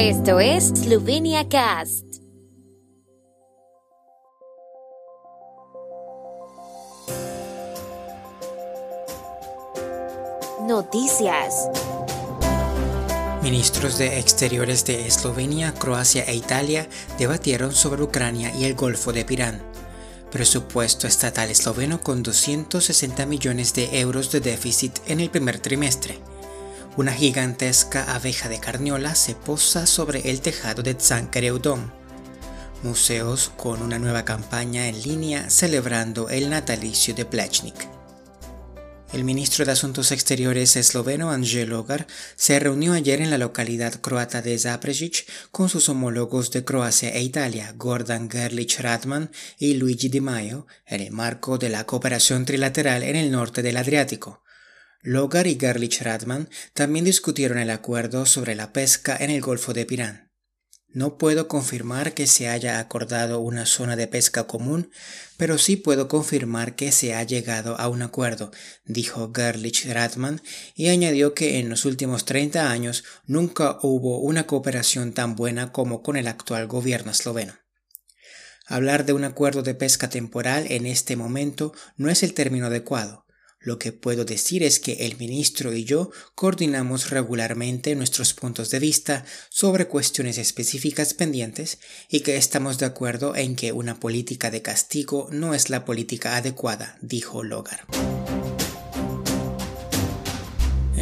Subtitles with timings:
[0.00, 2.04] Esto es Slovenia Cast.
[10.68, 11.68] Noticias.
[13.42, 16.88] Ministros de Exteriores de Eslovenia, Croacia e Italia
[17.18, 19.60] debatieron sobre Ucrania y el Golfo de Pirán.
[20.30, 26.20] Presupuesto estatal esloveno con 260 millones de euros de déficit en el primer trimestre.
[26.96, 31.90] Una gigantesca abeja de carniola se posa sobre el tejado de Tsankareudom.
[32.82, 37.88] Museos con una nueva campaña en línea celebrando el natalicio de Plechnik.
[39.12, 44.42] El ministro de Asuntos Exteriores esloveno Angel Logar se reunió ayer en la localidad croata
[44.42, 50.20] de Zaprežić con sus homólogos de Croacia e Italia, Gordon Gerlich Radman y Luigi Di
[50.20, 54.42] Maio, en el marco de la cooperación trilateral en el norte del Adriático.
[55.02, 59.86] Logar y Gerlich Radman también discutieron el acuerdo sobre la pesca en el Golfo de
[59.86, 60.28] Pirán.
[60.90, 64.90] No puedo confirmar que se haya acordado una zona de pesca común,
[65.36, 68.50] pero sí puedo confirmar que se ha llegado a un acuerdo,
[68.86, 70.40] dijo Gerlich Radman,
[70.74, 76.02] y añadió que en los últimos 30 años nunca hubo una cooperación tan buena como
[76.02, 77.54] con el actual gobierno esloveno.
[78.66, 83.27] Hablar de un acuerdo de pesca temporal en este momento no es el término adecuado.
[83.68, 88.78] Lo que puedo decir es que el ministro y yo coordinamos regularmente nuestros puntos de
[88.78, 94.62] vista sobre cuestiones específicas pendientes y que estamos de acuerdo en que una política de
[94.62, 97.84] castigo no es la política adecuada, dijo Logar.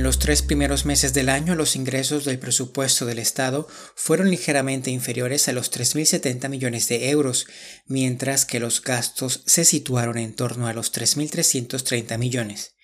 [0.00, 4.90] En los tres primeros meses del año los ingresos del presupuesto del Estado fueron ligeramente
[4.90, 7.46] inferiores a los 3.070 millones de euros,
[7.84, 12.76] mientras que los gastos se situaron en torno a los 3.330 millones.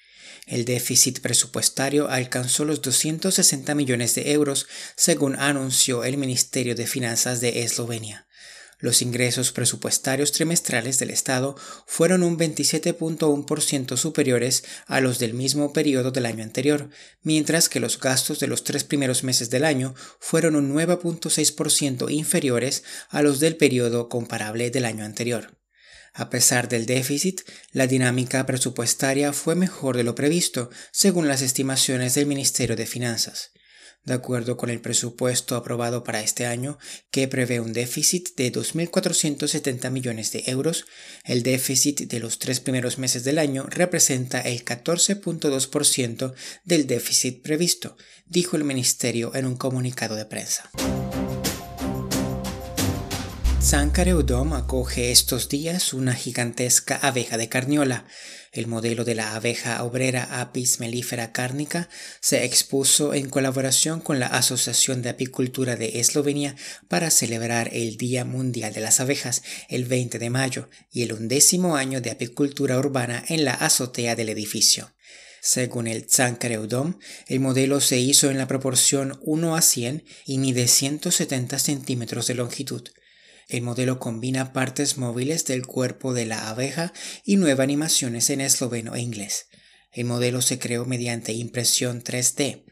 [0.44, 7.40] El déficit presupuestario alcanzó los 260 millones de euros, según anunció el Ministerio de Finanzas
[7.40, 8.26] de Eslovenia.
[8.78, 11.56] Los ingresos presupuestarios trimestrales del Estado
[11.86, 16.90] fueron un 27.1% superiores a los del mismo periodo del año anterior,
[17.22, 22.84] mientras que los gastos de los tres primeros meses del año fueron un 9.6% inferiores
[23.08, 25.58] a los del periodo comparable del año anterior.
[26.12, 32.14] A pesar del déficit, la dinámica presupuestaria fue mejor de lo previsto, según las estimaciones
[32.14, 33.52] del Ministerio de Finanzas
[34.06, 36.78] de acuerdo con el presupuesto aprobado para este año,
[37.10, 40.86] que prevé un déficit de 2.470 millones de euros,
[41.24, 46.34] el déficit de los tres primeros meses del año representa el 14.2%
[46.64, 47.96] del déficit previsto,
[48.26, 50.70] dijo el Ministerio en un comunicado de prensa.
[53.66, 58.06] Sankareudom acoge estos días una gigantesca abeja de carniola.
[58.56, 61.90] El modelo de la abeja obrera Apis mellifera cárnica
[62.20, 66.56] se expuso en colaboración con la Asociación de Apicultura de Eslovenia
[66.88, 71.76] para celebrar el Día Mundial de las Abejas el 20 de mayo y el undécimo
[71.76, 74.90] año de apicultura urbana en la azotea del edificio.
[75.42, 80.66] Según el Zancareudom, el modelo se hizo en la proporción 1 a 100 y mide
[80.66, 82.88] 170 centímetros de longitud.
[83.48, 86.92] El modelo combina partes móviles del cuerpo de la abeja
[87.24, 89.46] y nueve animaciones en esloveno e inglés.
[89.92, 92.64] El modelo se creó mediante impresión 3D.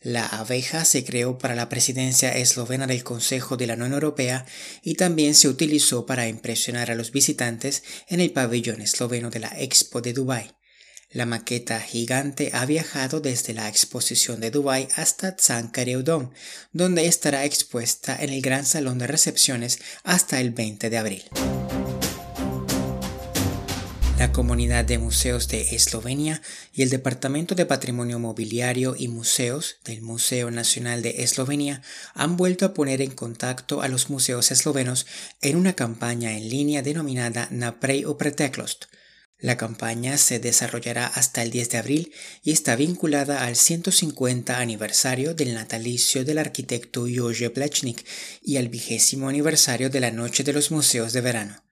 [0.00, 4.46] La abeja se creó para la presidencia eslovena del Consejo de la Unión Europea
[4.82, 9.52] y también se utilizó para impresionar a los visitantes en el pabellón esloveno de la
[9.60, 10.50] Expo de Dubái.
[11.14, 16.30] La maqueta gigante ha viajado desde la exposición de Dubái hasta Tsankareudom,
[16.72, 21.22] donde estará expuesta en el gran salón de recepciones hasta el 20 de abril.
[24.18, 26.42] La Comunidad de Museos de Eslovenia
[26.72, 31.80] y el Departamento de Patrimonio Mobiliario y Museos del Museo Nacional de Eslovenia
[32.14, 35.06] han vuelto a poner en contacto a los museos eslovenos
[35.42, 38.86] en una campaña en línea denominada Naprej o Preteklost,
[39.38, 42.12] la campaña se desarrollará hasta el 10 de abril
[42.42, 48.06] y está vinculada al 150 aniversario del natalicio del arquitecto Jože Plechnik
[48.42, 51.64] y al vigésimo aniversario de la Noche de los Museos de Verano.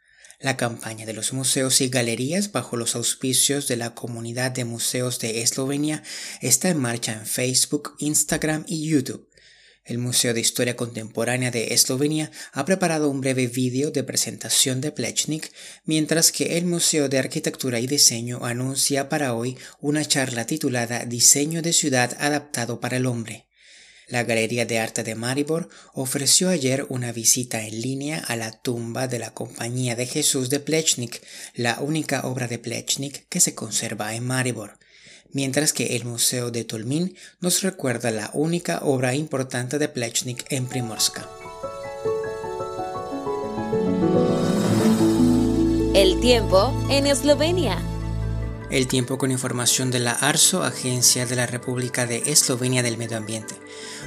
[0.43, 5.20] La campaña de los museos y galerías bajo los auspicios de la Comunidad de Museos
[5.20, 6.03] de Eslovenia
[6.41, 9.29] está en marcha en Facebook, Instagram y YouTube.
[9.84, 14.93] El Museo de Historia Contemporánea de Eslovenia ha preparado un breve vídeo de presentación de
[14.93, 15.52] Plechnik,
[15.84, 21.62] mientras que el Museo de Arquitectura y Diseño anuncia para hoy una charla titulada Diseño
[21.62, 23.49] de ciudad adaptado para el hombre.
[24.06, 29.08] La Galería de Arte de Maribor ofreció ayer una visita en línea a la tumba
[29.08, 31.23] de la Compañía de Jesús de Plechnik,
[31.55, 34.79] la única obra de Plechnik que se conserva en Maribor.
[35.32, 40.67] Mientras que el Museo de Tolmin nos recuerda la única obra importante de Plechnik en
[40.67, 41.29] Primorska.
[45.94, 47.79] El tiempo en Eslovenia.
[48.70, 53.19] El tiempo con información de la ARSO, Agencia de la República de Eslovenia del Medio
[53.19, 53.55] Ambiente.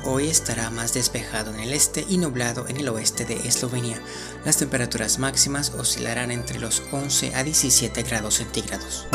[0.05, 4.01] Hoy estará más despejado en el este y nublado en el oeste de Eslovenia.
[4.43, 9.05] Las temperaturas máximas oscilarán entre los 11 a 17 grados centígrados.